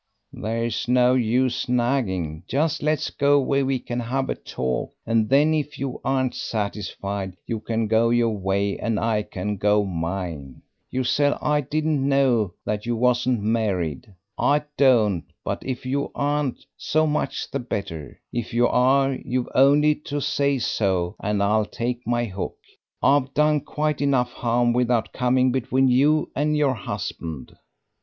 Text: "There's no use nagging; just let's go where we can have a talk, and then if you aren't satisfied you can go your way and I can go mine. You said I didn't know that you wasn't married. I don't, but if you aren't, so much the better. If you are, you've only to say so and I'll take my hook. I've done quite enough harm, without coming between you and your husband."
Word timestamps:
"There's 0.33 0.87
no 0.87 1.13
use 1.13 1.69
nagging; 1.69 2.41
just 2.47 2.81
let's 2.81 3.11
go 3.11 3.39
where 3.39 3.63
we 3.63 3.77
can 3.77 3.99
have 3.99 4.31
a 4.31 4.33
talk, 4.33 4.93
and 5.05 5.29
then 5.29 5.53
if 5.53 5.77
you 5.77 6.01
aren't 6.03 6.33
satisfied 6.33 7.37
you 7.45 7.59
can 7.59 7.85
go 7.85 8.09
your 8.09 8.35
way 8.35 8.79
and 8.79 8.99
I 8.99 9.21
can 9.21 9.57
go 9.57 9.85
mine. 9.85 10.63
You 10.89 11.03
said 11.03 11.37
I 11.39 11.61
didn't 11.61 12.01
know 12.09 12.55
that 12.65 12.87
you 12.87 12.95
wasn't 12.95 13.43
married. 13.43 14.11
I 14.39 14.63
don't, 14.75 15.25
but 15.43 15.63
if 15.63 15.85
you 15.85 16.09
aren't, 16.15 16.65
so 16.77 17.05
much 17.05 17.51
the 17.51 17.59
better. 17.59 18.19
If 18.33 18.55
you 18.55 18.67
are, 18.69 19.13
you've 19.13 19.49
only 19.53 19.93
to 20.09 20.19
say 20.19 20.57
so 20.57 21.15
and 21.21 21.43
I'll 21.43 21.65
take 21.65 22.07
my 22.07 22.25
hook. 22.25 22.57
I've 23.03 23.35
done 23.35 23.59
quite 23.61 24.01
enough 24.01 24.31
harm, 24.33 24.73
without 24.73 25.13
coming 25.13 25.51
between 25.51 25.89
you 25.89 26.31
and 26.35 26.57
your 26.57 26.73
husband." 26.73 27.55